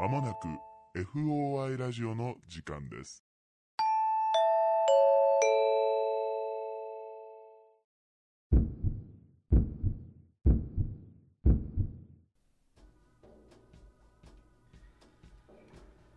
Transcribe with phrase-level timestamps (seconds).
[0.00, 0.46] まもなく
[0.96, 3.24] FOI ラジオの時間です。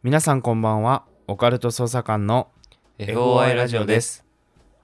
[0.04, 2.50] 皆さんこんばんはオカルト捜査官の
[3.00, 4.24] FOI ラジオです。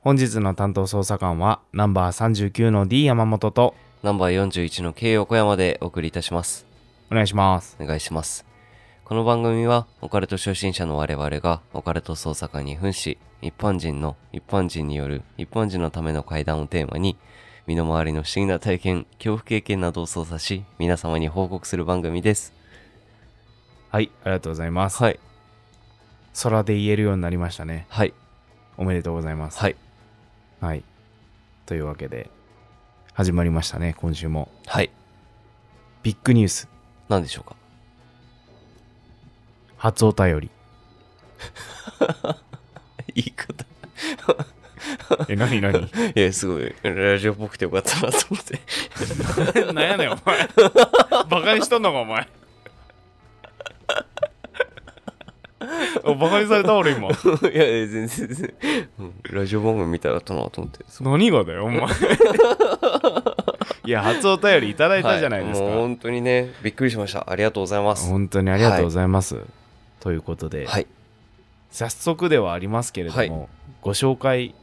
[0.02, 6.66] 本日の担当捜査官はナンバー39の D 山本とナンバー41の K 横山でお送りいたします。
[7.12, 8.57] お願いしますお願いします。
[9.08, 17.16] この番組は、オカルト初心者の我々が、オカルト捜査官に扮し、一般人の、一般人による、一般人のための会談をテーマに、
[17.68, 22.52] 身の回りの不思議な体験、恐怖経験などを操作し、皆様に報告する番組です。
[23.92, 25.18] はいありがとうございます、はい。
[26.44, 28.14] 空で言えるようになりましたねはい。
[28.76, 29.78] おめでとうございますはい。
[30.60, 30.84] はい
[31.66, 32.30] というわけで
[33.14, 34.92] 始まりましたね今週もはい。
[36.04, 36.68] ビッグニュース
[37.08, 37.56] 何でしょうか？
[39.78, 40.50] 初お便り。
[43.14, 43.66] 言い方。
[45.28, 45.80] え何何？
[46.16, 48.60] いや、すごい、ラジオっぽくてよかったなと思って。
[49.74, 50.50] なんやねんお前。
[51.30, 52.28] バカにしとんのかお前。
[56.04, 57.10] おバカにされた俺今。
[57.10, 58.54] いや、全然全然、
[59.00, 59.14] うん。
[59.32, 60.86] ラジオ番組見たらったなと思って。
[61.02, 61.88] 何がだよお前。
[63.86, 67.30] いや初お便りいただいたじゃないですか、はもう本当にね、びっくりしました。
[67.30, 68.10] ありがとうございます。
[68.10, 69.38] 本当にありがとうございます、
[70.00, 70.88] ということで、はい。
[71.72, 73.48] 早速ではありますけれども、はい
[73.82, 74.54] ご紹介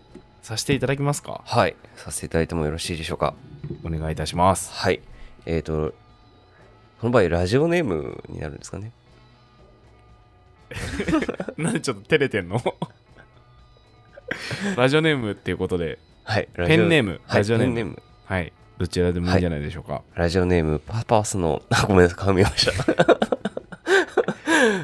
[0.43, 1.41] させていただけますか？
[1.47, 1.77] はい。
[1.97, 3.35] させていただいてもよろしいでしょうか？
[3.85, 5.01] お願いいたしますはい。
[5.47, 5.95] えっ、と、
[7.01, 8.93] この場合、ラジオネームになるんですかね？
[11.57, 12.61] なんでちょっと照れてんの？
[14.77, 16.49] ラジオネームっていうことではい。
[16.55, 18.03] ラペンネームはい、ラジオネーム。
[18.25, 22.73] はいどちらでもいいんじゃないでしょうか、ラジオネーム、パパスの、あ、 ごめんなさい、噛みました。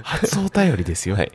[0.05, 1.33] 初お便りですよ、はい。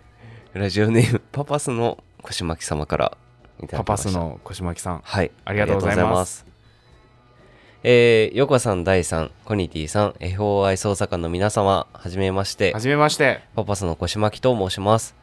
[0.54, 3.18] ラジオネーム、パパスの腰巻様から
[3.60, 4.10] いただパパきました。
[4.12, 5.32] スの腰巻さんはい。
[5.44, 6.46] ありがとうございます。
[7.84, 15.16] えー、ヨコさん、ダイさん、コニティさん、FOI 捜査官の皆様、はじめましては、じめましてパパスの腰巻と申します。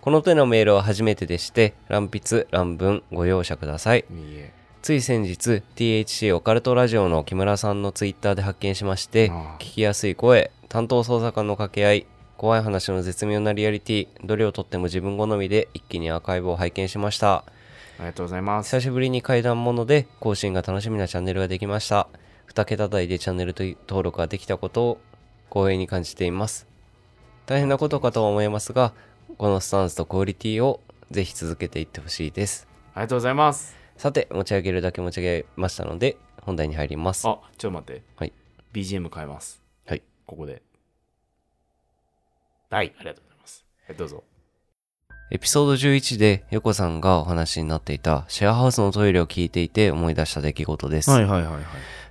[0.00, 4.04] この手のメールは初めてでして、乱筆、乱文、ご容赦ください。
[4.10, 17.36] いいえつい先日、THC オカルトラジオの木村さんのツイッターで発見しまして聞きやすい声、担当捜査官の掛け合い、怖い話の絶妙なリアリティ、どれをとっても自分好みで一気にアーカイブを拝見しました。
[17.36, 17.44] あ
[18.00, 22.08] りがとうございます久しぶりに怪談もので更新が楽しみなチャンネルができました。
[22.52, 25.00] 2桁台でチャンネル登録ができたことを
[25.50, 26.66] 光栄に感じています。
[27.46, 28.92] 大変なことかとは思いますが、
[29.38, 30.80] このスタンスとクオリティを
[31.10, 32.68] ぜひ続けていってほしいです。
[32.94, 37.26] ありがとうございますさて、持ち上げるだけ持ち上げましたので、本題に入ります。
[37.26, 38.32] あちょっと待ってはい
[38.72, 40.62] BGM 変えますはいここで
[42.76, 44.22] はいありがとうございますはいどうぞ
[45.30, 51.10] エピソード11で横さんがお話になっていたシェアハウスのトイレを聞いていて思い出した出来事です。
[51.10, 51.62] はいはいはいはい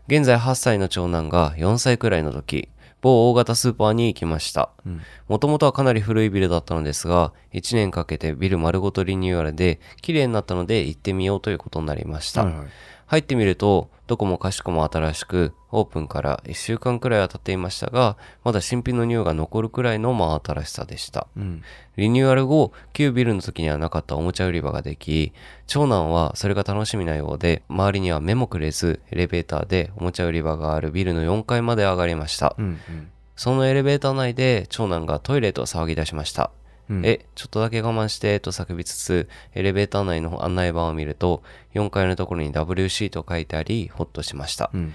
[0.07, 2.69] 現在8歳の長男が4歳くらいの時、
[3.01, 5.01] 某大型スーパーに行きましたうん。
[5.27, 12.43] もともとはかなり古いビルだったのですが、1年かけてビル丸ごとリニューアルで綺麗になったので行ってみようということになりました。
[12.43, 12.67] はいはい
[13.07, 21.27] 入ってみると、どこもかしこも新しく、オープンから1週間くらいは経っていましたが、まだ新品の匂いが残るくらいの真新しさでした。
[21.35, 21.61] うん
[21.97, 25.33] リニューアル後、旧ビルの時にはなかったおもちゃ売り場ができ、
[25.65, 32.55] 長男はそれが楽しみなようで、周りには目もくれず、エレベーターでおもちゃ売り場があるビルの4階まで上がりました。
[32.57, 36.51] うんうんそのエレベーター内で長男がトイレと騒ぎ出しました。
[36.89, 44.69] うんえ、ちょっとだけ我慢して、と叫びつつ、エレベーター内の案内板を見ると、4階のところに WC と書いてあり、ほっとしました。
[44.73, 44.93] うん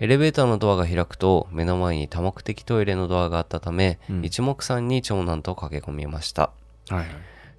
[0.00, 6.50] エレベーターのドアが開くと、目の前に多目的トイレのドアがあったため、うん一目散に長男と駆け込みました。
[6.88, 7.06] はいはい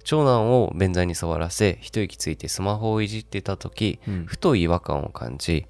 [0.04, 5.66] 長男を便座に座らせ、一息ついてスマホをいじっていた時、うんふと違和感を感じ、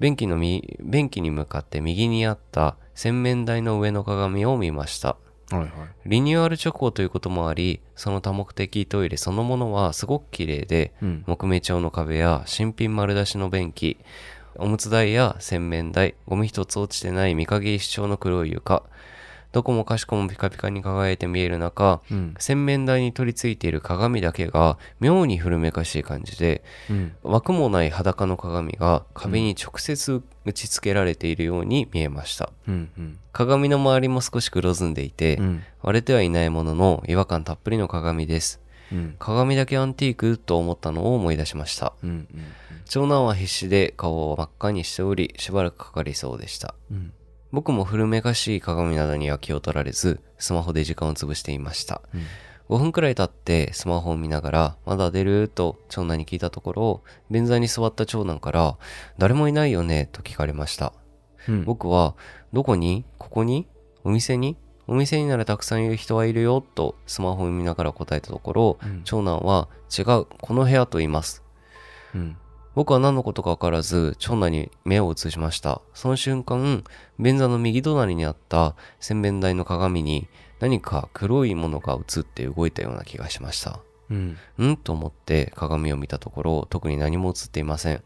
[0.00, 5.16] 便器のみ便器に向かって右にあった洗面台の上の鏡を見ました。
[5.50, 5.70] はいはい。
[6.06, 11.24] リニューアル直後ということもあり、その多目的トイレそのものはすごく綺麗で、うん。
[11.26, 13.98] 木目調の壁や新品丸出しの便器、
[14.56, 18.82] おむつ台や洗面台、ゴミ一つ落ちてない見陰一生の黒い床、
[19.52, 32.50] どこもかしこもピカピカに輝いて見える中、うん洗面台に取り付いている鏡だけが妙に古めかしい感じで、うん枠もない裸の鏡が壁に直接打ち付けられているように見えました。
[32.68, 38.60] うんうん鏡の周りも少し黒ずんでいて、うん割れてはいないものの違和感たっぷりの鏡です。
[38.92, 41.94] うん鏡だけアンティークと思ったのを思い出しました。
[42.02, 42.28] うんうん
[42.90, 46.74] 長男は必死で顔を真っ赤にしており、しばらくかかりそうでした。
[46.90, 47.12] うん
[47.50, 52.02] 僕も古めかしい鏡などには気を取られず、スマホで時間を潰していました。
[52.14, 52.22] うん。
[52.68, 55.48] 5分くらい経ってスマホを見ながら、まだ出る？
[55.48, 58.76] と長男に聞いたところ、便座に座った長男から、
[59.16, 60.10] 誰もいないよね？
[60.12, 60.92] と聞かれました。
[61.48, 61.64] うん。
[61.64, 62.14] 僕は、
[62.52, 63.06] どこに？
[63.16, 63.66] ここに？
[64.04, 64.58] お店に？
[64.86, 66.60] お店にならたくさんいる人はいるよ？
[66.60, 69.00] とスマホを見ながら答えたところ、うん。
[69.04, 71.42] 長男は、違う、この部屋と言います。
[72.14, 72.36] うん
[72.78, 75.82] 僕は何のことか分からず、長男に目を移しました。
[75.94, 76.84] その瞬間、
[77.18, 80.28] 便座の右隣にあった洗面台の鏡に
[80.60, 83.80] 何か黒いものが映って動いたような気がしました。
[84.10, 88.04] うんんと思って鏡を見たところ、特に何も映っていません。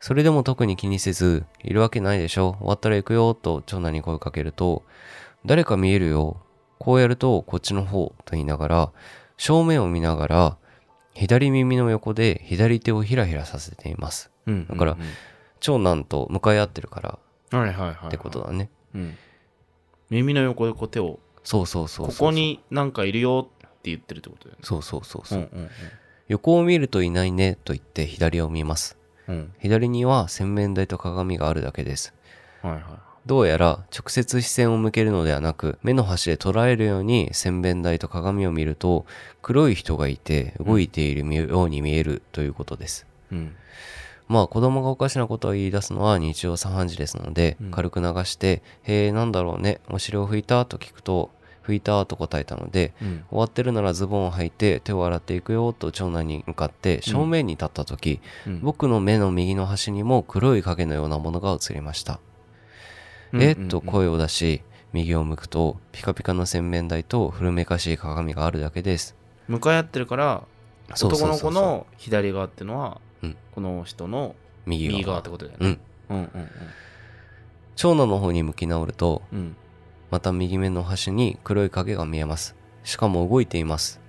[0.00, 4.84] それでも特に気にせず、いるわけないでしょ終わったら行くよ、と長男に声をかけると、
[5.44, 6.40] 誰か見えるよ。
[6.78, 8.92] こうやるとこっちの方、と言いながら、
[9.36, 10.56] 正面を見ながら、
[11.18, 14.30] 左耳の横で左手をひらひらさせています。
[14.46, 14.96] うんだから
[15.60, 17.18] 長男と向かい合ってるから
[17.52, 18.70] うんはいはいはいはいってことだね。
[18.94, 19.16] うん
[20.10, 22.08] 耳の横でこう手をそうそうそう。
[22.08, 22.32] ここ。
[22.32, 25.38] になんかいるよって言ってるってことだよねそうそうそうそう。
[25.38, 25.70] うんうん
[26.28, 28.98] 横を見るといないね、と言って左を見ます。
[29.28, 32.14] うんうん左には洗面台と鏡があるだけです。
[32.62, 32.82] はいはい
[33.26, 39.04] どうやら直接視線を向けるのではなく目の端で捉えるように洗面台と鏡を見ると
[39.42, 43.06] 黒い人がいて動いているように見えるということです。
[43.32, 43.54] うん
[44.28, 51.30] まあ子供がおかしなことを言い出すのは日常茶飯事ですので、うん軽く流して「へえなんだろうねお尻を拭いた?」と聞くと
[51.64, 62.18] 「拭いた」と答えたのでうん終わってるならズボンを履いて手を洗っていくよと長男に向かって正面に立った時、うん僕の目の右の端にも黒い影のようなものが映りました。
[63.32, 64.62] うんえっと声を出し、
[64.92, 69.16] 右を向くと、ピカピカの洗面台と古めかしい鏡があるだけです。
[69.48, 70.44] 向かい合ってるから
[70.90, 74.34] 男の子の左側っていうのはうんこの人の
[74.64, 75.20] 右側。
[75.20, 75.78] ってことだよね
[76.08, 76.16] うん。
[76.16, 76.30] うんうん
[77.76, 79.56] 長男の方に向き直ると、うんうん
[80.08, 82.54] また右目の端に黒い影が見えます。
[82.84, 84.00] しかも動いています。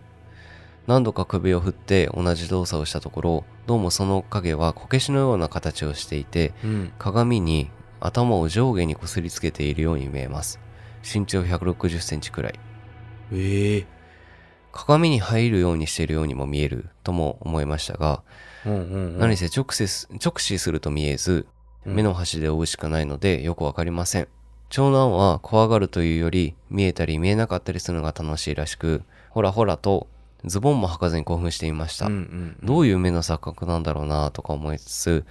[0.85, 10.59] 何度か首を振って同じ動作をしたところ、どうもその影はこけしのような形をしていて、うん鏡に頭を上下にこすりつけているように見えます。
[11.03, 12.59] 身長160センチくらい。
[13.33, 13.85] ええ
[14.71, 18.21] 鏡に入るようにしているようにも見えるとも思いましたが、
[18.65, 21.47] うんうんうん何せ直視直視すると見えず、
[21.85, 24.27] うん目の端で追うしかないのでよくわかりません。
[24.69, 30.07] 長男は怖がるというより見えたり見えなかったりするのが楽しいらしく、ほらほらと
[30.43, 32.07] ズボンも履かずに興奮していました。
[32.07, 35.25] うんうんどういう目の錯覚なんだろうなとか思いつつ、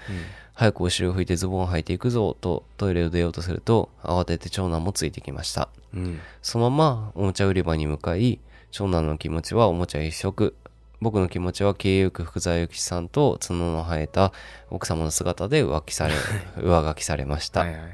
[0.57, 5.69] 早くお尻を拭いてズボンを履いていくぞとトイレを出ようとすると慌てて長男もついてきました。
[5.95, 10.57] うんうんそのままおもちゃ売り場に向かい、長男の気持ちはおもちゃ一色。
[11.03, 14.33] 僕の気持ちは経営よく福沢諭吉さんと角の生えた
[14.71, 16.15] 奥様の姿で浮気され、
[16.57, 17.61] 上書きされました。
[17.61, 17.93] はいはいはい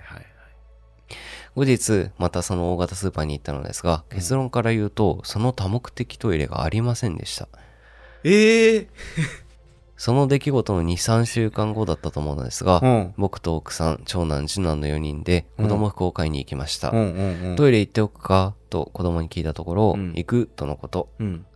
[1.55, 7.47] 後日、またその大型スーパーに行ったのですが、結論から言うと、その多目的トイレがありませんでした。
[8.25, 8.89] ええ
[10.03, 13.15] その出来事の2、3週間後だったと思うのですが、うん。
[13.19, 16.91] 僕と奥さん、長男、次男の4人で子供服を買いに行きました。
[16.91, 17.57] うんうんうん。
[17.57, 20.13] トイレ行っておくかと子供に聞いたところ、うん。
[20.17, 21.09] 行くとのこと。
[21.21, 21.47] うん。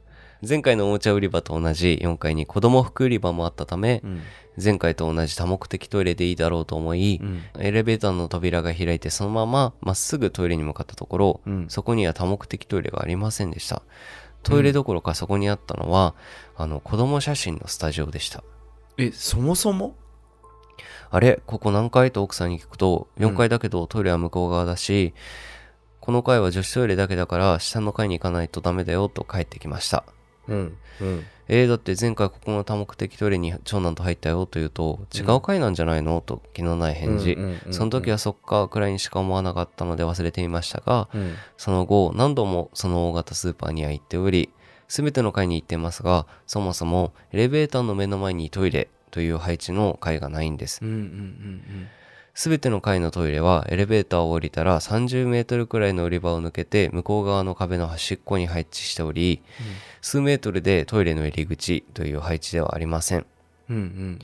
[0.49, 4.21] 前回のおもちゃ売り場と同じ4階に子供服売り場もあったため、うん。
[4.63, 7.43] 前回と同じ多目的トイレでいいだろうと思い、うん。
[7.59, 11.67] エレベーターの扉が開いてそのまままっすぐトイレに向かったところ、うん。
[11.69, 13.83] そこには多目的トイレがありませんでした。
[14.47, 16.15] トイレどころかそこにあったのは、
[16.57, 18.45] あの子供写真のスタジオでした。
[18.97, 19.95] えそもそも？
[21.11, 25.15] あれここ何階と奥さんに聞くと、4階だけどトイレは向こう側だし、
[26.01, 30.05] この階は女子トイレだけだから下の階に行かないとダメだよと帰ってきました。
[30.47, 36.21] うんうんえー、だって前回ここの多目的トイレに長男と入ったよと言うと、違う階なんじゃないの？
[36.21, 37.33] と気のない返事。
[37.35, 37.71] うんうんうんう。
[37.71, 37.73] ん。
[37.73, 41.35] その時はそっかくらいにしか思わなかったので忘れていましたが、うん。
[41.57, 44.51] その後何度もその大型スーパーには行っており、
[44.89, 50.81] すべての階に行ってますが、そもそもエレベーターの目の前にトイレという配置の階がないんです。
[50.83, 50.85] う。
[50.85, 51.89] んうんうん
[52.37, 59.41] すべての階のトイレはエレベーターを降りたら30メートルくらいの売り場を抜けて向こう側の壁の端っこに配置しており、
[60.03, 63.25] 数メートルでトイレの入り口という配置ではありません。
[63.71, 64.19] うんうん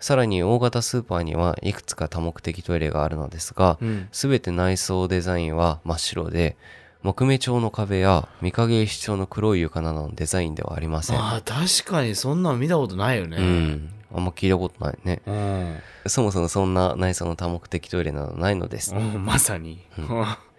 [0.00, 4.08] さらに大型スーパーにはいくつか多目的トイレがあるのですがう、ん。
[4.10, 6.56] すべて内装デザインは真っ白で、
[7.02, 11.18] 木目調の壁や御影石調の黒い床などのデザインではありません。
[11.18, 13.90] ああ確かにそんなの見たことないよねうん。
[14.14, 15.22] あんま聞いたことないね。
[15.26, 18.94] うんそもそもそんな内装の多目的トイレなどないのです。
[18.94, 20.02] うんまさにう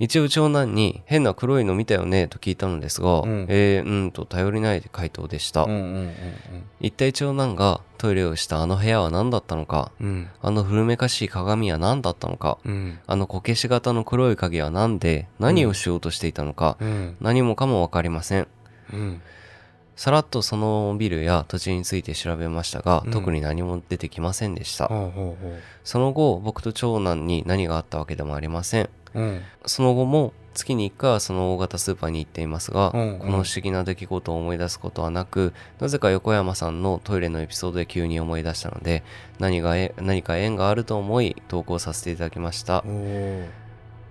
[0.00, 3.46] 一応長男に変な黒いの見たよねと聞いたのですが、うん。
[3.50, 5.64] えー、うんと頼りない回答でした。
[5.64, 6.10] うんうん
[6.80, 10.06] 一体長男がトイレをしたあの部屋は何だったのか、うん。
[10.06, 12.98] うんあの古めかしい鏡は何だったのか、うん。
[13.06, 17.16] あのこけし型の黒い影は何で何をしようとしていたのか、うん。
[17.20, 18.48] 何もかもわかりません。
[18.94, 19.20] うん。
[19.96, 23.10] さらっとそのビルや土地について調べましたが、うん。
[23.10, 24.86] 特に何も出てきませんでした。
[24.86, 28.88] ほうほうほその後、僕と長男に何があったわけでもありません。
[29.14, 39.04] ううんその後も月に1回はその大型スーパーに行っていますが、うんうんこの不思議な出来事を思い出すことはなく、なぜか横山さんのトイレのエピソードで急に思い出したので、
[39.38, 42.84] 何がえ何か縁があると思い投稿させていただきました。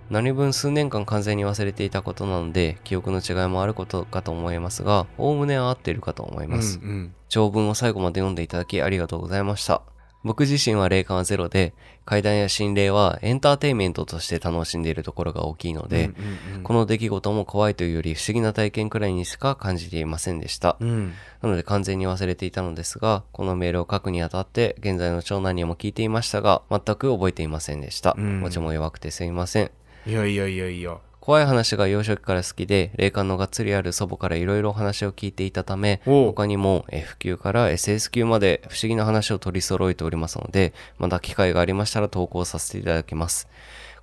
[0.10, 6.79] 何分数年間完全に忘れていたことなので、記憶の違いもあることかと思いますが、おおむねは合っているかと思います。
[6.82, 9.84] うんうん長文を最後まで読んでいただきありがとうございました。
[10.24, 11.74] 僕自身は霊感はゼロで、
[12.06, 16.16] 怪談や心霊はエンターテインメントとして楽しんでいるところが大きいので、うん
[16.52, 20.76] うんうんこの出来事も怖いというより不思議な体験くらいにしか感じていませんでした。
[20.80, 28.16] うんなので完全に忘れていたのですが、このメールを書くにあたって、現在の長男にも聞いていましたが、全く覚えていませんでした。
[28.18, 29.72] うん持ちも弱くてすいません。
[30.06, 30.98] いやいやいやいや
[31.29, 43.48] 怖い話が幼少期から好きで、霊感のがっつりある祖母からいろいろお話を聞いていたため、他にも F 級から SS 級まで不思議な話を取り揃えておりますので、また機会がありましたら投稿させていただきます。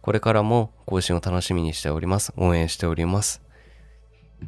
[0.03, 2.33] これからも更新を楽しみにしております。
[2.37, 3.43] 応援しております。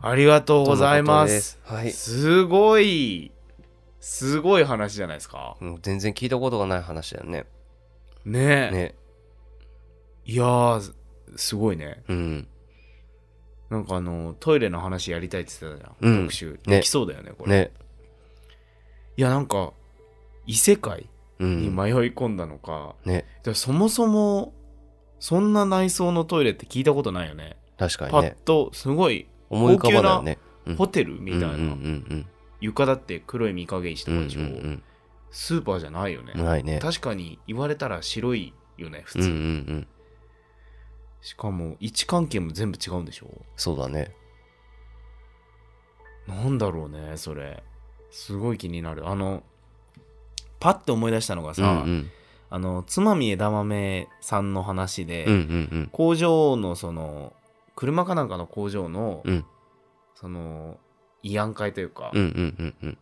[0.01, 1.91] ありがとうございまとのことですはい。
[1.91, 3.33] すごい
[3.99, 7.45] すごい話じゃないですかもう全然聞いたことがない話だよね。
[8.25, 8.95] ねえね。
[10.27, 10.93] いやー
[11.35, 12.49] すごいねうん。
[13.71, 17.71] なんかあのトイレの話やりたいって言ってたじゃうんん、特集ねできそうだよねこれね。
[19.17, 19.73] いやなんか
[20.47, 21.09] 異世界
[21.39, 21.63] うん。
[21.63, 23.25] に迷い込んだのか、ね。
[23.45, 24.53] でそもそも
[25.21, 28.37] そんな内装のトイレって聞いたことないよねパッ確かにね。
[28.45, 30.39] とすごい思い浮かばないよね。
[30.67, 31.67] うんホテルみたいな、うんうんう
[32.15, 32.27] ん
[32.61, 34.19] 床だって黒い御影石とうん。
[34.19, 34.83] うんかでしょ、うん
[35.31, 36.45] スーパーじゃないよね、うん。
[36.45, 36.79] ないね。
[36.79, 39.37] 確かに言われたら白いよね普通、うんうんう
[39.75, 39.87] ん。
[41.21, 43.29] しかも位置関係も全部違うんでしょ？
[43.57, 44.15] そうだね。
[46.27, 47.63] なんだろうねそれ
[48.11, 49.43] すごい気になるあの
[50.61, 52.11] パッて思い出したのがさ、うんうん。
[52.51, 55.43] あのつまみ枝豆さんの話で、うんうんう
[55.83, 55.89] ん。
[55.93, 57.33] 工場のその
[57.77, 59.45] 車かなんかの工場の、うん
[60.15, 60.79] その
[61.23, 62.99] 慰安会というか、うんうんうんうん。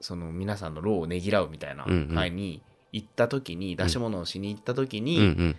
[0.00, 5.56] その皆さんの労をねぎらうみたいなうんうん会に行った時に、出し物をしに行った時に、うんうん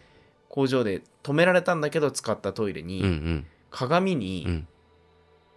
[0.55, 3.45] 工場で止められたんだけど使ったトイレに、うんうん。
[3.69, 4.67] 鏡にうん。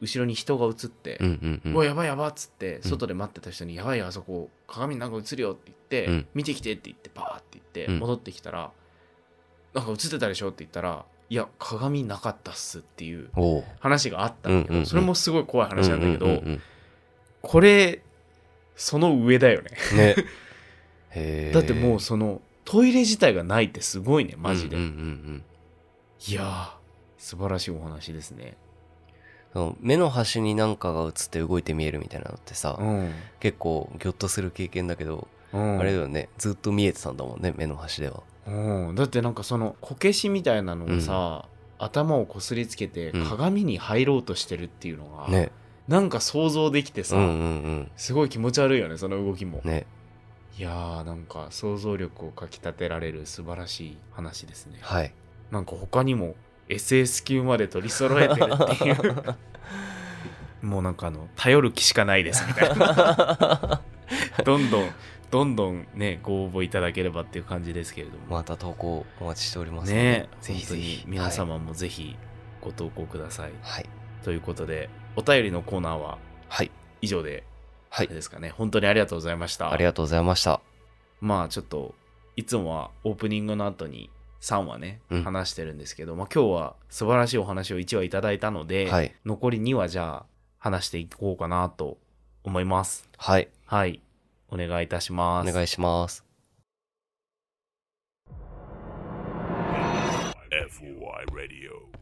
[0.00, 1.74] 後ろに人が映って、うんうんうん。
[1.74, 5.72] うわやばいやばっつって外で待ってた人に「やばいよあそこ鏡になんか映るよ」って
[6.06, 7.98] 言っん見てきてって言ってバーって言って、うん。
[8.00, 8.70] 戻ってきたら
[9.74, 13.64] 「なんか映ってたでしょ」って言ったら「いや鏡なかったっす」っていうおう。
[13.80, 14.86] 話があったんだけど、うんうんうん。
[14.86, 16.62] それもすごい怖い話なんだけど、うんうんうん
[17.40, 18.02] これ
[18.74, 19.70] その上だよね。
[19.92, 20.14] うんね。
[21.10, 25.44] へえだってもうそのトイレ自体がないってすごいねマジで、うんうんうん。
[26.28, 26.68] いやー
[27.16, 28.58] 素晴らしいお話ですね。
[29.80, 36.28] 目の端に何かが映って動いて見えるみたいなのってさ、うん、結構ギョッとする経験だけど、うん、あれだよね。
[36.36, 38.22] ずっと見えてたんだもんね目の端では。
[38.46, 41.46] うん、だってなんかそのこけしみたいなのがさ、
[41.78, 43.24] 頭をこすりつけてうん。
[43.24, 45.52] 鏡に入ろうとしてるっていうのが、ね。
[45.88, 47.34] なんか想像できてさ、うんうんう
[47.76, 47.90] ん。
[47.96, 49.86] すごい気持ち悪いよねその動きも、ね
[50.56, 54.78] いやーなんか想像力をかきたてられる素晴らしい話ですね。
[54.80, 55.12] はい。
[55.50, 56.34] なんか他にも
[56.68, 59.24] SS 級まで取り揃えてるっていう。
[60.66, 63.80] もうなんかあの頼る気しかないですみたいな。
[64.44, 64.90] どんどん
[65.30, 68.36] どんどんねご応募いただければっていう感じですけれども。
[68.36, 72.16] また投稿お待ちしておりますねぜひぜひ皆様もぜひ
[72.60, 73.86] ご投稿ください、はい。
[74.24, 76.70] ということでお便りのコーナーははい。
[77.00, 77.47] 以上であ
[77.90, 78.06] はい。
[78.08, 79.72] れですかね、本当にありがとうございました。
[79.72, 80.60] ありがとうございました。
[81.20, 81.94] まあちょっと
[82.36, 85.22] いつもはオープニングの後に3話ね、うん。
[85.24, 89.14] 話してるんですけど、まあ、今日は素晴らしいお話を1話いただいたので、はい。
[89.24, 90.26] 残り2話じゃあ
[90.58, 91.98] 話していこうかなと
[92.44, 93.08] 思います。
[93.16, 93.48] はい。
[93.66, 94.00] はい。
[94.50, 95.50] お願いいたします。
[95.50, 96.24] お願いします。
[100.50, 101.97] FOI Radio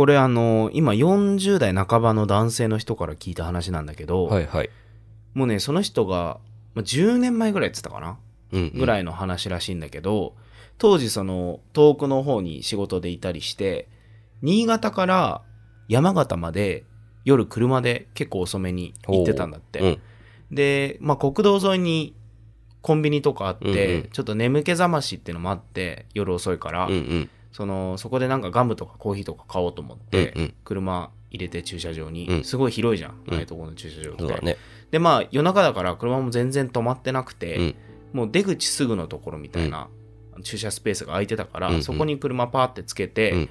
[0.00, 4.70] これあの今40代半ばの男性の人から聞いた話なんだけど、はいはい。
[5.34, 6.40] もうねその人が
[6.72, 8.16] まあ10年前ぐらいっつったかな？
[8.50, 10.36] うんぐらいの話らしいんだけど、
[10.78, 13.90] 当時その遠くの方に仕事でいたりして
[14.40, 15.42] 新潟から
[15.86, 16.84] 山形まで
[17.26, 20.00] 夜車で結構遅めに行ってたんだって、うん。
[20.50, 22.16] で、まあ、国道沿いに
[22.80, 24.08] コンビニとかあって、うんうん。
[24.10, 30.54] ちょっと眠気覚ましっていうのもあって夜遅いから、うんうんそのそこでなんかガムとかコーヒーとか買おうと思って、うんうん。
[30.64, 32.44] 車入れて駐車場に、うん。
[32.44, 33.34] すごい広いじゃん、うん。
[33.34, 34.56] ああいうところの駐車場って、ね。
[34.90, 37.74] でまあ夜中だから車も全然止まってなくて、うん
[38.12, 39.88] もう出口すぐのところみたいな、
[40.42, 41.82] 駐車スペースが空いてたから、うんうん。
[41.84, 43.50] そこに車パーってつけて、うん。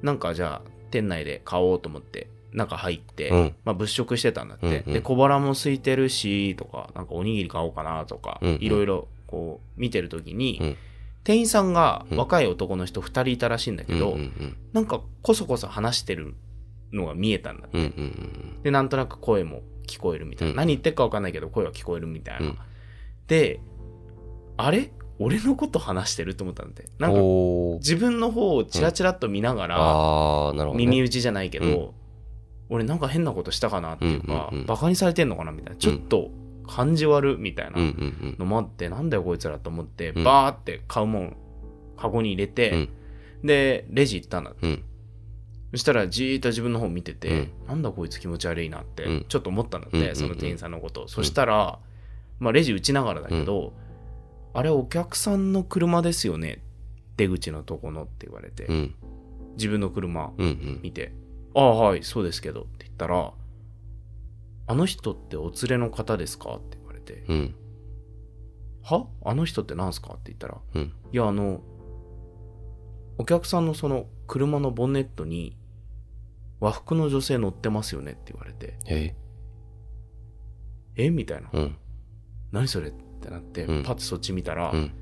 [0.00, 3.54] なんかじゃあ店内で買おうと思って中入って、うん。
[3.64, 4.92] まあ、物色してたんだって、うんうん。
[4.94, 10.76] で小腹も空いてるしとかなんかおにぎり買おうかなとか、いろいろこう見てる時に、うん
[11.24, 12.18] 店員さんがうん。
[12.18, 16.34] 若い男の人2人いたらしいんだけど、うんうんなんかこそこそ話してる
[16.92, 17.78] のが見えたんだって。
[17.78, 18.02] うんうんう
[18.58, 20.56] んでなんとなく声も聞こえるみたいな、うん。
[20.56, 22.58] 何言ってるか分かんないけど声は聞こえるみたいな、うん。
[23.26, 23.60] で
[24.56, 24.92] あれ？
[25.22, 26.84] 俺のこと話してると思ったんだって。
[26.98, 27.18] なんか
[27.78, 30.86] 自分の方をチラチラっと見ながら、ああなるほどね。
[30.86, 31.90] 耳打ちじゃないけど、うん。
[32.70, 34.66] 俺なんか変なことしたかなっていうか、うんうんうん。
[34.66, 35.76] バカにされてんのかなみたいな。
[35.78, 36.30] ちょっと
[36.70, 40.24] 感じ悪みたいなうんうんのもあって、なんだよこいつらと思って、うん。
[40.24, 41.36] バーって買うもん
[41.96, 42.88] カゴに入れて、うん。
[43.46, 44.66] でレジ行ったんだって。
[44.66, 44.72] うん。
[44.72, 44.84] うん
[45.72, 47.50] そしたらじーっと自分の方見てて、うん。
[47.68, 49.24] なんだこいつ気持ち悪いなってうん。
[49.28, 50.16] ちょっと思ったんだって、うんうんうん。
[50.16, 51.78] その店員さんのこと、そしたら、
[52.40, 53.72] まあ、レジ打ちながらだけど、
[54.52, 56.60] あれお客さんの車ですよね
[57.16, 58.94] 出口のとこのって言われて、うん。
[59.52, 60.80] 自分の車うんうん。
[60.82, 61.12] 見て、
[61.54, 63.32] ああはいそうですけどって言ったら
[64.70, 66.54] あの人ってお連れの方ですか？
[66.54, 67.54] って言われて、うん
[68.84, 69.08] は？
[69.24, 70.10] あの人って何すか？
[70.14, 71.60] って言ったら、うんいやあの
[73.18, 75.56] お客さんのその車のボンネットに
[76.60, 78.12] 和服の女性乗ってますよね？
[78.12, 78.78] って言われて。
[78.86, 79.16] え
[80.94, 81.10] え？
[81.10, 81.76] みたいな、うん
[82.52, 82.90] 何それ？
[82.90, 83.82] ってなって、うん。
[83.82, 84.92] パッとそっち見たら、うん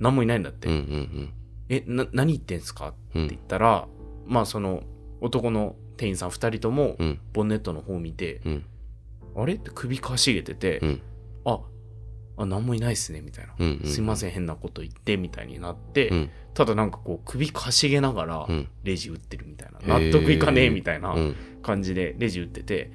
[0.00, 1.32] 何もいないんだって、うんうん
[1.68, 1.84] え？
[1.86, 2.88] な何言ってんすか？
[2.88, 3.28] ってうん。
[3.28, 3.86] 言ったら、
[4.26, 4.82] まあその
[5.20, 7.20] 男の店員さん2人ともうん。
[7.32, 8.66] ボンネットの方を見て、うん
[9.36, 11.02] あれって首かしげてて、うん。
[11.44, 11.60] あ
[12.38, 16.30] あ何もいないっすねみたいな、うんうんすいません変なこと言ってみたいになって、うん。
[16.54, 18.68] ただなんかこう首かしげながらうん。
[18.82, 20.12] レジ打ってるみたいな、へー。
[20.12, 21.36] 納得いかねえみたいなうん。
[21.62, 22.90] 感じでレジ打ってて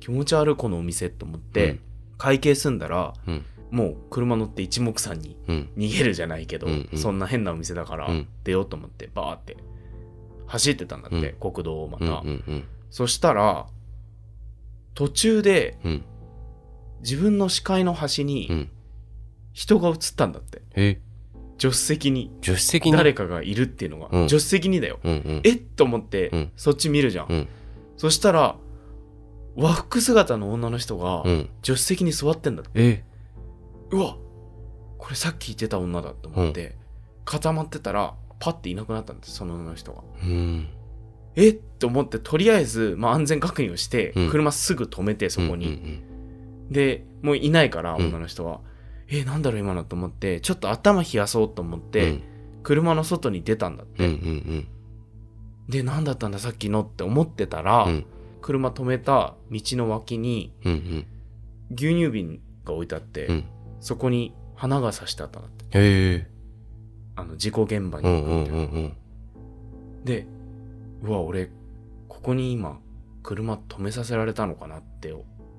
[0.00, 1.80] 気持ち悪いこのお店と思って、うん。
[2.18, 3.44] 会計済んだらうん。
[3.70, 5.70] もう車乗って一目散にうん。
[5.76, 6.98] 逃げるじゃないけど、うんうん。
[6.98, 8.28] そんな変なお店だからうん。
[8.44, 9.56] 出ようと思ってバーって
[10.46, 12.64] 走ってたんだって、国道をまた、うんうん。
[12.90, 13.66] そしたら
[14.98, 16.04] 途中でうん。
[17.02, 18.70] 自分の視界の端にうん。
[19.52, 20.62] 人が映ったんだって。
[20.74, 21.00] え？
[21.56, 22.32] 助手席に。
[22.42, 22.96] 助手席に？
[22.96, 24.28] 誰かがいるっていうのが、うん。
[24.28, 24.98] 助手席にだよ。
[25.04, 25.40] うんうん。
[25.44, 25.52] え？
[25.52, 26.52] っと思って、うん。
[26.56, 27.48] そっち見るじゃん、うん。
[27.96, 28.56] そしたら
[29.54, 31.48] 和服姿の女の人がうん。
[31.62, 33.04] 助手席に座ってんだって、え？
[33.92, 34.16] うわ
[34.98, 36.74] これさっき言ってた女だと思って、
[37.24, 40.02] 固まってたらパッていなくなったんですその女の人が。
[40.24, 40.66] うん
[41.38, 41.50] え？
[41.50, 44.30] っと思ってとりあえず、まあ、安全確認をして、うん。
[44.30, 46.02] 車すぐ止めてそこに、うん
[46.70, 48.08] でもういないからうん。
[48.08, 48.60] 女の人は、
[49.08, 50.40] えなんだろう今のと思って。
[50.40, 51.90] ちょっと頭冷やそうと思っうん。
[51.90, 52.20] て、
[52.62, 54.68] 車の外に出たんだって、うんうん
[55.68, 56.82] で何だったんださっきの？
[56.82, 58.06] って思ってたら、うん。
[58.42, 61.06] 車止めた道の脇にうんうん。
[61.70, 63.44] 牛乳瓶が置いてあって、うん。
[63.80, 65.64] そこに花が刺してあったんだって。
[65.64, 66.26] へえ。
[67.16, 68.92] あの事故現場にうんうん行くみたいな、うんうん。
[70.04, 70.26] で
[71.02, 71.50] うわ俺
[72.08, 72.80] ここに今
[73.22, 75.14] 車止めさせられたのかなって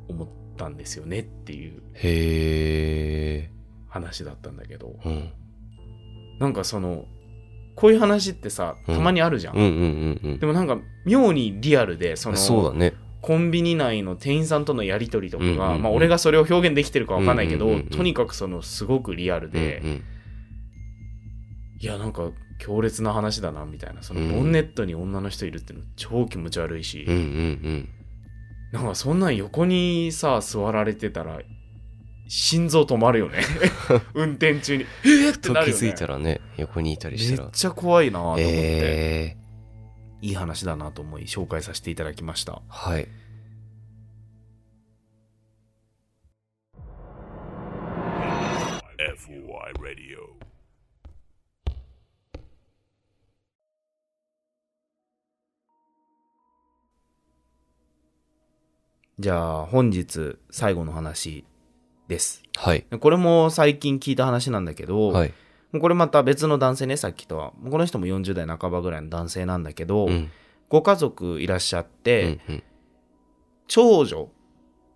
[0.07, 3.51] 思ったんですよねっていうへえ
[3.87, 4.95] 話だったんだけど。
[5.05, 5.31] うん。
[6.39, 7.05] なんかその
[7.75, 8.95] こういう話ってさうん。
[8.95, 12.93] たまにあるじゃん、うんうんうんでもなんか妙にリアルでそうんのそうだね。
[13.21, 20.03] コンビニ内の店員さんとのやり取りとかが、うんうんうんまあ俺がそれを表現できてるかわかんないけど、うんうんうんうんとにかくそのすごくリアルで、うん。
[21.81, 24.03] いやなんか強烈な話だなみたいな。
[24.03, 24.31] そのうん。
[24.31, 27.89] ボンネットに女の人いるっての超気持ち悪いし、うんうんうん。
[28.71, 31.39] なんかそんなん横にさ座られてたら
[32.27, 33.39] 心臓止まるよね。
[34.13, 34.83] 運転中に。
[35.03, 35.79] えー、ってとなるよね。
[35.79, 37.43] 気づいたらね横にいたりしたら。
[37.45, 39.39] めっちゃ怖いなと思って、ええ
[40.21, 42.61] いい話だなと思い紹介させていただきました。
[42.67, 43.07] はい
[59.19, 61.43] じゃあ本日最後の話
[62.07, 62.41] です。
[62.55, 62.85] はい。
[63.01, 65.33] これも最近聞いた話なんだけど、はい。
[65.77, 70.31] これまた別の男性ねさっきとはこの人も40代半ばぐらいの男性なんだけど、うん。
[70.69, 72.63] ご家族いらっしゃっうて、んうん。
[73.67, 74.29] 長女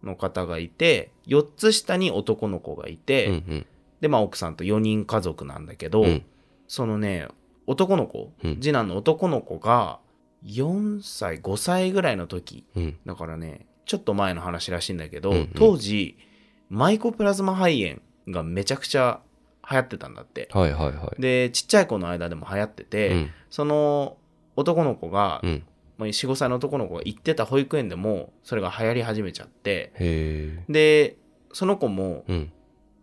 [0.04, 3.66] の方がいて4つ下に男の子がいて、うんうん。
[4.00, 6.24] でまあ奥さんと4人家族なんだけど、うん。
[6.70, 7.28] そのね
[7.68, 8.56] 男の子、うん。
[8.62, 10.00] 次男の男の子が
[10.46, 12.98] 4歳5歳ぐらいの時うん。
[13.06, 16.18] だからねちょっと前の話らしいんだけど、うんうん当時
[16.70, 18.02] マイコプラズマ肺炎
[18.34, 19.20] がめちゃくちゃ
[19.70, 20.50] 流行ってたんだって。
[20.52, 21.22] はいはいはい。
[21.22, 23.30] で、ちっちゃい子の間でも流行ってて、うん。
[23.50, 24.18] その
[24.56, 25.64] 男の子が、うん。
[25.98, 30.64] まあ4、5歳の男の子が行ってた保育園でも、それが流行り始めちゃって。
[30.68, 31.16] で、
[31.54, 32.52] その子もうん。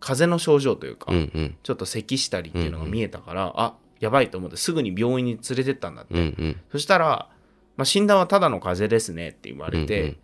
[0.01, 1.55] 風邪の症状というか、うんうん。
[1.61, 6.15] ちょっと咳したりっていうのが見えたから、あ、やばいと思ってすぐに病院に連れてったんだって。
[6.15, 6.59] うんうん。
[6.71, 7.29] そしたら、
[7.77, 10.17] まあ、診断はただの風邪ですねって言われて、うんうん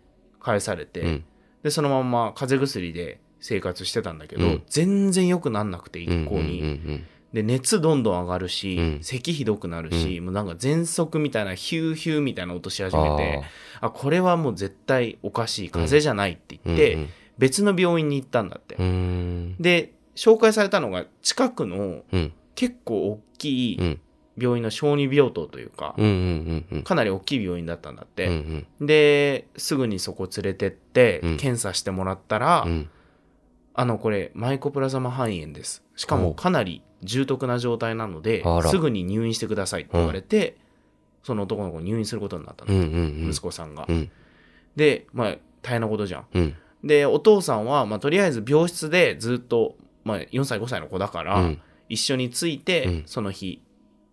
[0.48, 1.24] 返されて、うん。
[1.62, 4.62] で、そのまんま風邪薬で生活してたんだけど、うん。
[4.66, 6.60] 全然良くなんなくて、一向に。
[6.62, 7.06] うんうん。
[7.32, 8.98] で、熱どんどん上がるし、うん。
[9.02, 13.42] 咳ひどくなるし、もうなんか喘息みたいなヒューヒューみたいな音し始めて、
[13.80, 17.08] ああこれはもう絶対おかしい、風邪じゃないって言って、うん
[17.38, 18.74] 別の病院に行ったんだって。
[18.80, 19.56] うんうん。
[19.60, 22.32] で、紹介されたのが近くのうん。
[22.56, 24.00] 結構大きいうん
[24.40, 25.94] 病院の小児病棟というか、
[26.84, 28.14] かなり大きい病院だったんだっうん。
[28.14, 28.26] て。
[28.26, 32.88] うんで、すぐにそこ連れてってうん、検査してもらったら、うん。
[33.74, 35.84] あの、これ、マイコプラズマ肺炎です。
[35.96, 40.56] しかおもかなり重篤な状態なのですぐに入院してくださいって言われて、
[41.22, 42.92] その男の子入院することになったうんうの、ん
[43.24, 43.30] うん。
[43.30, 43.92] 息子さんがう。
[43.92, 44.10] ん
[44.76, 46.26] で、まあ、大変なことじゃん。
[46.34, 49.74] うんで、お父さんは、まあ、とりあえず病室でずっと、
[50.04, 53.62] まあ、4歳、5歳の子だから、うん一緒について、うんその日、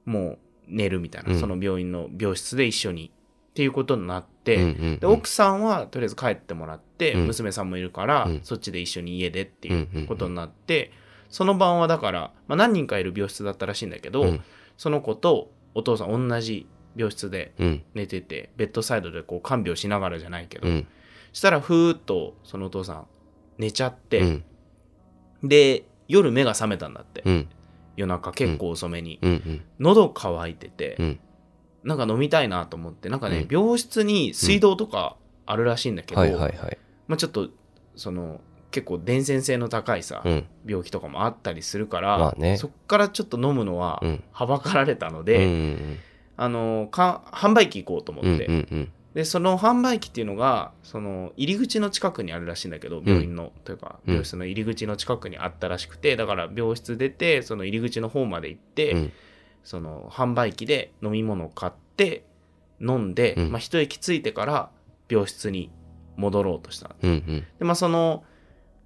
[0.06, 1.40] もう寝るみたいな、うん。
[1.40, 3.12] その病院の病室で一緒に
[3.52, 7.28] っていうことになって、うんうんで奥さんはとりあえず帰ってもらって、うん。
[7.28, 8.40] 娘さんもいるから、うん。
[8.44, 10.92] そっちで一緒に家でってうんいうことになって、
[11.30, 14.42] その晩はだから、まあ、何人かいる病室だったらしいんだけど、うん。
[14.78, 17.84] その子とお父さん同じ病室でうん。
[17.94, 20.88] 寝ててベッドサイドでこう看病しながらじゃないけど、うん。
[21.34, 23.08] したらふーっとそのお父さん
[23.58, 24.44] 寝ちゃって、うん。
[25.44, 27.50] で夜目が覚めたんだって、うん
[27.96, 29.62] 夜中結構遅めに、うんうん。
[29.80, 31.20] 喉乾いてて、うん。
[31.84, 33.48] なんか飲みたいなと思ってなんかね、うん。
[33.50, 36.78] 病室に水道とかあるらしいんだけど、はいはいはい。
[37.08, 37.50] まあ、ちょっと
[37.96, 40.46] その結構伝染性の高いさ、うん。
[40.66, 42.58] 病気とかもあったりするから、まあね。
[42.58, 44.24] そっからちょっと飲むのはうん。
[44.32, 45.98] はばかられたのうんで、うん。
[46.38, 54.14] あのか販売機行こうと思うんって、うんうんでその販売機っていうのがその入り口の近くにあるらしいんだけど病院の、というかうん。
[54.14, 59.12] 病室の入り口の近くにあったらしくてだから病室出てその入り口の方まで行って、うん。
[59.64, 62.26] その販売機で飲み物を買って
[62.82, 63.52] 飲んで、うん。
[63.54, 64.70] まあ、一息ついてから
[65.10, 65.72] 病室に
[66.18, 66.96] 戻ろうとしたの。
[67.02, 67.48] うんうん。
[67.58, 68.26] でまあその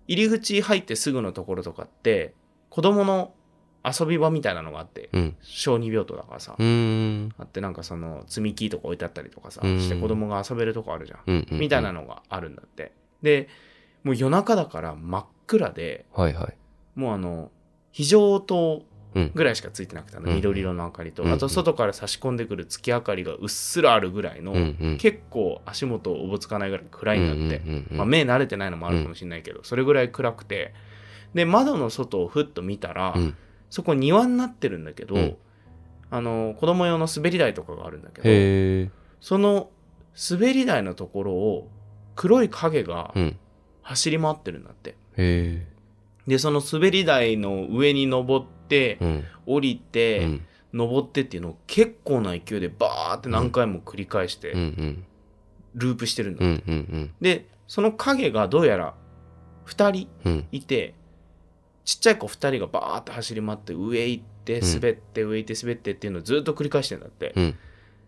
[0.08, 2.36] 入り口入ってすぐのところとかって
[2.70, 3.34] 子供の
[4.00, 5.36] 遊び場みたいなのがあってうん。
[5.42, 9.80] 小児病棟だからさ、あってなんかその積み木とか置いてあったりとかさ、うん。
[9.80, 12.92] して子供が遊べるとこあるじゃん、うんうんみたいなのがあるんだって。
[13.22, 13.50] で
[14.04, 16.56] もう夜中だから真っ暗ではいはい。
[16.96, 17.52] もうあの
[17.92, 18.84] 非常灯
[19.16, 20.36] うんぐらいしかついてなくてあのうん。
[20.36, 24.54] 緑色の明かりと、うんあと外から差し込んでくる月明かりがうっすらあるぐらいの、
[24.98, 30.74] 結構足元おぼつかないぐらい暗いんだって、まあ、目慣れてないのもあるかもしれないけど、それぐらい暗くて。
[31.34, 33.36] で窓の外をふっと見たら、うん
[33.70, 35.38] そこ庭になってるんだけど、うん。
[36.12, 39.70] あの子供用の滑り台とかがあるんだけどその
[40.32, 41.70] 滑り台のところを
[42.16, 43.38] 黒い影がうん。
[43.82, 44.96] 走り回ってるんだって。
[45.18, 45.66] へ
[46.28, 49.24] でその滑り台の上に登って、えうん。
[49.48, 50.46] 降りて、うん。
[50.74, 55.06] 登ってっていうのを結構な勢いでバーって何回も繰り返してうんうん。
[55.74, 58.96] ループしてるんだ、うんうんでその影がどうやら
[59.68, 60.48] 2人うん。
[60.52, 60.94] いて
[61.90, 64.74] ちっちゃい子2人がバーって走り回って上行ってうん。
[64.76, 67.56] 滑って上行って滑ってっていうのをずっと繰り返してんだって、うん。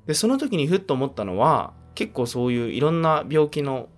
[0.06, 3.90] でその時にふっと思ったのは結構そういういろんな病気の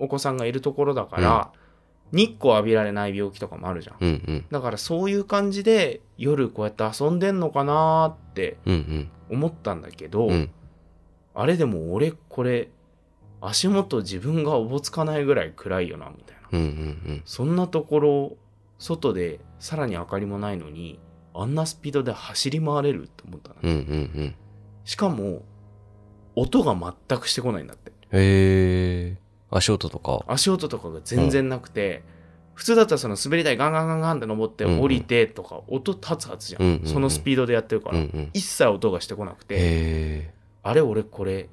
[0.00, 1.52] お子さんがいるところだから、
[2.10, 3.96] 日光浴びられない病気とかもあるじゃん。
[4.00, 4.44] うんうん。
[4.50, 9.10] だからそういう感じで夜こうやって遊んでんのかなーってうんうん。
[9.30, 10.50] 思ったんだけど、うん。
[11.34, 12.70] あれでも俺これ
[13.40, 16.58] 足元自分がおぼつかないぐらい暗いよなみたいな。
[16.58, 16.68] うんう
[17.12, 17.22] ん。
[17.24, 18.36] そんなところ
[18.82, 20.98] 外でさらに明かりもないのに
[21.34, 23.78] あんなスピードで走り回れるって思ったの、うんうんう
[24.24, 24.34] ん。
[24.84, 25.42] しかも
[26.34, 26.74] 音が
[27.08, 27.92] 全くしてこないんだって。
[27.92, 29.18] へえ
[29.52, 30.24] 足音とか。
[30.26, 32.02] 足音とかが全然なくて、
[32.54, 34.80] 普通だったらその滑り台ガンガンガンガンって登ってうんうん。
[34.80, 36.86] 降りてとか音立つはずじゃん,、うんうんうん。
[36.88, 38.30] そのスピードでやってるから、うんうん。
[38.32, 41.48] 一切音がしてこなくて、あれ俺これ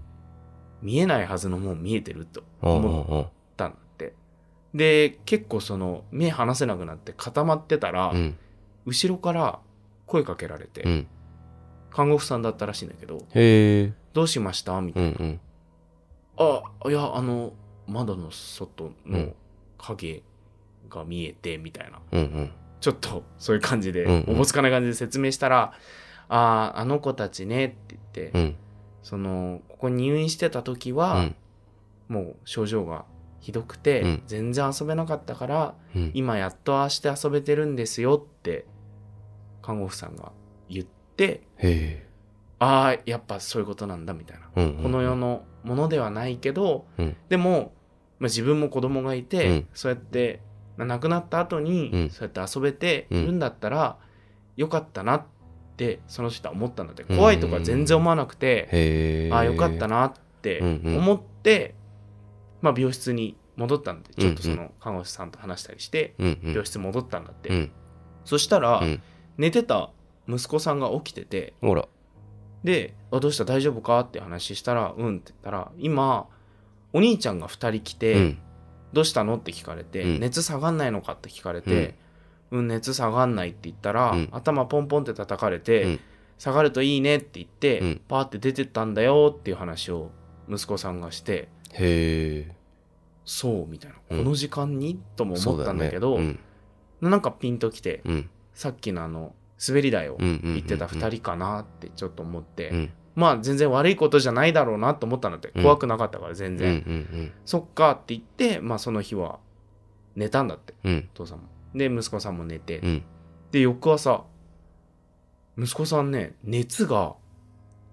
[0.81, 2.67] 見えないはずのもん見えてるとう。
[2.67, 3.31] ん思
[4.73, 8.37] で結構その目離せなくなって固まってたら、うん。
[8.85, 9.59] 後ろから
[10.05, 11.07] 声かけられて、うん。
[11.91, 15.09] 看護婦さんだったらしいんだけどへえ「どうしました?」みたいな。
[15.19, 15.39] うんうん
[16.37, 17.53] 「あいやあの
[17.87, 19.35] 窓の外のうん。
[19.77, 20.23] 影
[20.89, 21.99] が見えて」みたいな。
[22.11, 22.51] うんうん。
[22.79, 24.35] ちょっとそういう感じで、うんうん。
[24.35, 25.73] おぼつかない感じで説明したら
[26.29, 28.55] 「あああの子たちね」って言って、うん。
[29.03, 31.35] そのここに入院してた時は、うん。
[32.07, 33.05] もう症状が
[33.39, 34.23] ひどくて、うん。
[34.27, 36.11] 全然遊べなかったからうん。
[36.13, 38.65] 今やっとああして遊べてるんですよって
[39.61, 40.31] 看護婦さんが
[40.69, 42.07] 言ってへ
[42.59, 44.63] ああやっぱそういうことなんだみたいな、え。
[44.63, 44.83] うんうん。
[44.83, 47.15] この世のものではないけど、うん。
[47.29, 47.73] でも、
[48.19, 49.67] まあ、自分も子供がいて、うん。
[49.73, 50.41] そうやって、
[50.77, 52.09] まあ亡くなった後に、うん。
[52.09, 53.97] そうやって遊べているんだったら、
[54.57, 55.23] よかったなっ
[55.77, 57.17] てその人は思ったのでうん。
[57.17, 59.29] 怖いとか全然思わなくて。
[59.31, 60.97] ああよかったなってうんうん。
[60.97, 61.75] 思って、
[62.61, 66.15] まあ、病室に戻ったんでちょっとその看護師さんと話したりして。
[66.17, 67.71] 病室戻ったんだって、うん。
[68.25, 69.01] そしたら、うん。
[69.37, 69.91] 寝てた
[70.27, 71.87] 息子さんが起きててほら。
[72.63, 73.45] で「あどうした？
[73.45, 76.27] 大丈夫か?」って話したら「うん」って言ったら今
[76.91, 78.37] お兄ちゃんが2人来て、うん。
[78.91, 79.35] どうしたの？
[79.35, 80.19] って聞かれて、うん。
[80.19, 81.13] 熱下がんないのか？
[81.13, 81.95] って聞かれて、
[82.51, 84.29] うん、熱下がんないって言ったら、うん。
[84.31, 85.99] 頭ポンポンって叩かれて、うん。
[86.37, 88.01] 下がるといいねって言って、うん。
[88.07, 90.09] パーって出てったんだよっていう話を
[90.49, 92.55] 息子さんがして、へえ。
[93.25, 94.99] そうみたいな、うんこの時間に？
[95.15, 96.37] とも思ったんだけど、そうね
[97.01, 98.13] なんかピンときて、うん。
[98.13, 98.29] うん。
[98.53, 99.33] さっきのあの、
[99.65, 100.55] 滑り台をうんうんうんうん。
[100.55, 102.91] 行ってた2人かなってちょっと思って、うん。
[103.15, 106.55] まあ全然悪いことじゃないだろうなと思ったんだって、うん怖くなかったから全うん。
[106.55, 109.39] う然、んそっかって言って、まあその日は
[110.15, 110.73] 寝たんだって。
[110.83, 111.09] うん。
[111.13, 111.43] 父さんも。
[111.75, 112.79] で、息子さんも寝て。
[112.79, 113.03] うん。
[113.51, 114.25] で、翌朝、
[115.57, 117.15] 息子さんね、熱が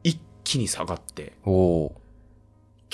[0.03, 2.01] 一気に下がって、おお。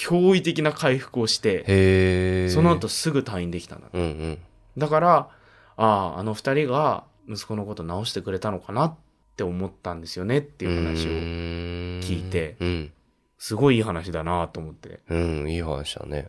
[0.09, 2.49] 驚異的な回復をして。
[2.49, 3.89] その後すぐ退院できたんだ。
[3.93, 4.39] うんうん。
[4.77, 5.29] だから、
[5.77, 5.87] あ
[6.17, 8.95] あ、あの二人が息子のこと治してくれたのかなっ
[9.37, 12.93] て思ったんですよねっていう話を、聞聞いてうん。
[13.39, 16.29] すごいいい話だなと思って、うん、いい話だね。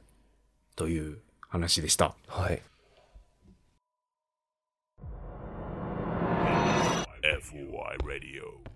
[0.76, 2.16] という話でした。
[2.28, 2.62] はい。
[7.24, 8.73] FOI Radio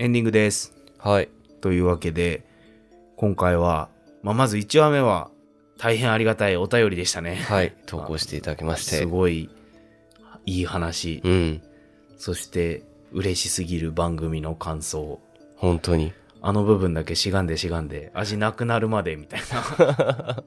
[0.00, 0.74] エンディングです。
[0.96, 1.28] はい。
[1.60, 2.46] というわけで、
[3.16, 3.90] 今回は、
[4.22, 5.30] まあ、まず1話目は
[5.76, 7.34] 大変ありがたいお便りでしたね。
[7.34, 7.76] はい。
[7.84, 8.96] 投稿していただきまして。
[9.04, 9.50] すごい
[10.46, 11.62] いい話、うん。
[12.16, 12.82] そして
[13.12, 15.20] 嬉しすぎる番組の感想。
[15.56, 16.14] 本当に。
[16.40, 20.44] あの部分だけしがんでしがんで、味なくなるまでみたいな。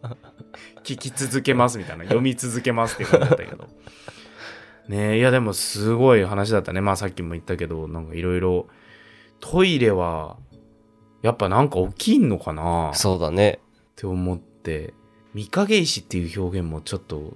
[0.83, 2.05] 聞き続けますみたいな。
[2.05, 3.67] 読み続けますって感じだったけど。
[4.89, 6.81] ねえ、いやでもすごい話だったね。
[6.81, 8.67] まあさっきも言ったけど、なんかいろいろ、
[9.45, 10.38] トイレは、
[11.21, 12.91] やっぱなんか起きんのかな？
[12.91, 13.60] っそうだね。
[13.97, 14.93] て思って、
[15.36, 17.34] 御影石っていう表現もちょっと、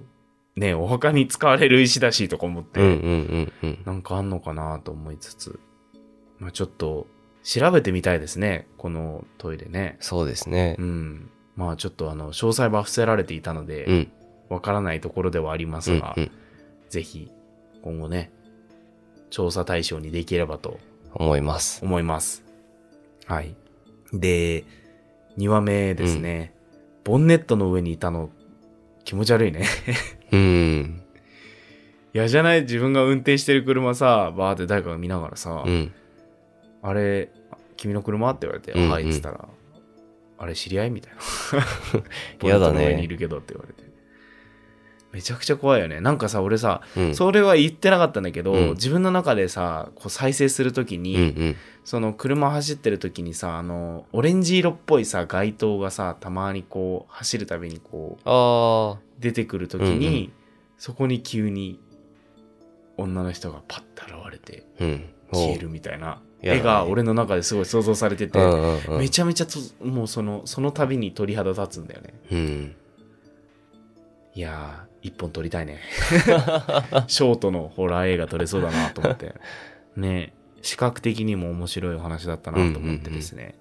[0.56, 3.82] ねお墓に使われる石だしとか思って、うんうんうんうん。
[3.84, 5.60] なんかあんのかなと思いつつ、
[6.38, 7.06] まあちょっと
[7.42, 8.68] 調べてみたいですね。
[8.78, 9.98] このトイレね。
[10.00, 10.82] そうですねう。
[10.82, 11.30] ん。
[11.56, 14.12] まあちょっとあの、詳細は伏せられていたのうで、ん。
[14.48, 16.30] わからないところではありますが、うんうん。
[16.88, 17.30] ぜひ
[17.82, 18.32] 今後ね、
[19.28, 20.80] 調査対象にできればと
[21.14, 21.84] 思います。
[21.84, 22.44] 思います。
[23.26, 23.54] はい。
[24.12, 24.64] で、
[25.36, 26.54] 2話目ですね。
[27.04, 28.30] ボンネットの上にいたの
[29.04, 29.64] 気持ち悪いね。
[30.32, 31.02] うん。
[32.12, 35.92] 嫌じゃない自分が運転してる車さ、バーって誰かが見ながらさ、うん。
[36.82, 37.30] あれ、
[37.76, 39.48] 君の車って言われて、うんうんはいっつったら、
[40.38, 41.18] あれ知り合いみたいな。
[42.42, 43.87] 嫌だね にいるけどって言われて。
[45.12, 46.00] めちゃくちゃ怖いよね。
[46.00, 47.14] なんかさ、俺さ、うん。
[47.14, 51.56] それは言ってなかったんだけど、うん自分の中でさ、こう再生するときに、うんうん。
[51.84, 59.22] その車走ってる時にさあのオレンジ色っぽいさ街灯がさたまにこう走るたびにこう。
[59.22, 60.32] 出てくる時に、うんうん
[60.76, 61.80] そこに急に
[62.96, 65.04] 女の人がパッと現れてうん。
[65.32, 68.38] 消えるみたいな絵が俺の中ですごい想像されてて。
[68.90, 72.74] めちゃめちゃともうそのその度に鳥肌立つんだよねうん。
[74.38, 75.80] いやー一本撮りたいね。
[77.08, 79.34] ショートのホラー映画撮れそうだなと思って。
[79.96, 83.56] ね視覚的にも面白いお話だったなと思ってですね、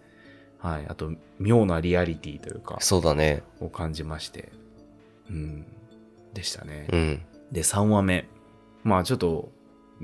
[0.59, 3.41] はいあと妙なリアリティというかそうだね。
[3.59, 4.51] を感じまして。
[5.31, 5.65] うん。
[6.35, 7.21] でしたね、うん。
[7.51, 8.27] で3話目。
[8.83, 9.51] まあちょっと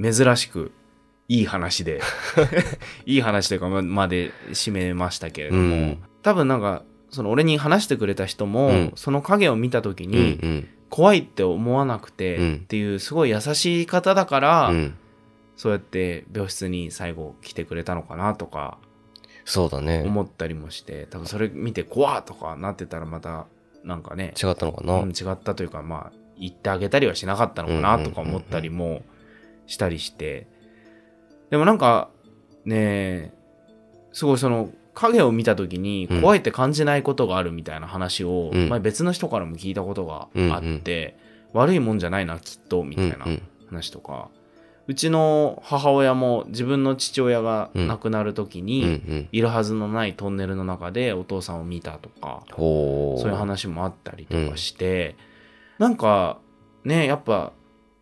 [0.02, 0.72] 珍しく
[1.28, 2.02] いい話で
[3.06, 6.04] いい話というかままで締めましたけれども、うん。
[6.24, 6.84] 多分なんか
[7.14, 10.68] その俺に話してくれた人も、うんその影を見た時うんに、うん。
[10.90, 14.96] 怖いって思わなくて、うんっていうすごい優しい方だから、うん。
[15.56, 18.80] そうやって病室に最後来てくれたのかなとか
[19.46, 20.04] そうだね。
[20.06, 23.46] 思ったりもして多分それ見て怖っとかなってたらまた
[23.84, 29.04] なんかね違ったのかう、なん違ったというかまあ言ってあげたりはしなかったのかなとか思ったりも
[29.68, 30.48] したりして
[31.50, 32.10] でもなんか
[32.66, 33.34] ね
[34.12, 36.22] すごいその影を見た時にうん。
[36.22, 38.70] 怖いって感じないことがあるみたいな話を、うん。
[38.70, 41.18] 前別の人からも聞いたことがあって、うん。
[41.18, 43.42] うん悪いもんじゃないなきっとみたいなうんうん。
[43.70, 44.30] 話とか、
[44.88, 49.30] うちの母親も自分の父親が亡くなる時うんうに、ん。
[49.32, 53.22] いるはずのないトンネルの中でお父さんを見たとかほう。
[53.22, 55.16] そういう話もあったりとかして、
[55.78, 56.40] なんか
[56.84, 57.52] ねやっぱ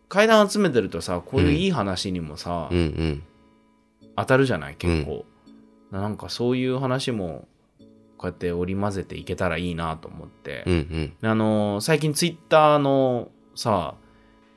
[0.08, 3.22] 階段集めてるとさこういういい話にもさ、うんうん。
[4.16, 5.26] 当たるじゃない結構、
[5.92, 7.46] なんかそういう話も
[8.16, 10.72] こうやって織り交ぜていけたらいいなと思って、うん
[11.22, 11.28] うん。
[11.28, 13.94] あのー最近ツイッターのさ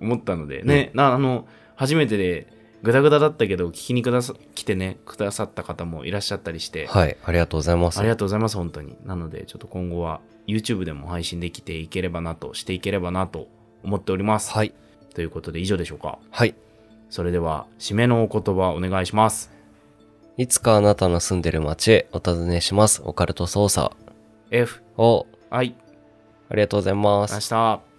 [0.00, 2.46] 思ったので、ね、なあの、初めてで
[2.82, 7.16] グダグダだったけど、聞きにくださ来てね、くださった方もいらっしゃったりして、はい。
[7.24, 7.98] ありがとうございます。
[7.98, 8.96] ありがとうございます、本当に。
[9.04, 13.48] なので、ちょっと今後は YouTube でも配信できていければなと、していければなと
[13.82, 14.52] 思っております。
[14.52, 14.72] はい。
[15.14, 16.18] ということで、以上でしょうか？
[16.30, 16.54] はい。
[17.10, 19.50] それでは、締めのお言葉お願いします。
[20.38, 23.02] いつかあなたの住んでる街へお尋ねします。
[23.04, 23.92] オカルト捜査
[24.50, 25.74] F、を、はい、
[26.48, 27.40] ありがとうございます明。
[27.40, 27.91] 日。